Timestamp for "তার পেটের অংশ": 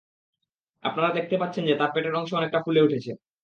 1.75-2.31